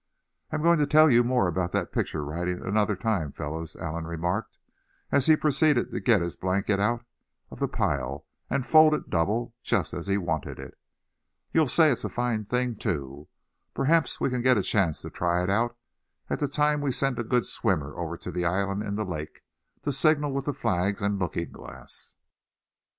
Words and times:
"I'm 0.49 0.63
going 0.63 0.79
to 0.79 0.87
tell 0.87 1.11
you 1.11 1.23
more 1.23 1.47
about 1.47 1.73
that 1.73 1.91
picture 1.91 2.25
writing 2.25 2.59
another 2.59 2.95
time, 2.95 3.31
fellows," 3.31 3.75
Allan 3.75 4.07
remarked, 4.07 4.57
as 5.11 5.27
he 5.27 5.35
proceeded 5.35 5.91
to 5.91 5.99
get 5.99 6.21
his 6.21 6.35
blanket 6.35 6.79
out 6.79 7.05
of 7.51 7.59
the 7.59 7.67
pile, 7.67 8.25
and 8.49 8.65
fold 8.65 8.95
it 8.95 9.11
double, 9.11 9.53
just 9.61 9.93
as 9.93 10.07
he 10.07 10.17
wanted 10.17 10.57
it. 10.57 10.75
"You'll 11.51 11.67
say 11.67 11.91
it's 11.91 12.03
a 12.03 12.09
fine 12.09 12.45
thing 12.45 12.77
too. 12.77 13.27
Perhaps 13.75 14.19
we 14.19 14.31
can 14.31 14.41
get 14.41 14.57
a 14.57 14.63
chance 14.63 15.03
to 15.03 15.11
try 15.11 15.43
it 15.43 15.51
out 15.51 15.77
at 16.31 16.39
the 16.39 16.47
time 16.47 16.81
we 16.81 16.91
send 16.91 17.19
a 17.19 17.23
good 17.23 17.45
swimmer 17.45 17.95
over 17.95 18.17
to 18.17 18.31
the 18.31 18.43
island 18.43 18.81
in 18.81 18.95
the 18.95 19.05
lake, 19.05 19.41
to 19.83 19.93
signal 19.93 20.31
with 20.31 20.45
the 20.45 20.53
flags 20.55 21.03
and 21.03 21.19
looking 21.19 21.51
glass." 21.51 22.15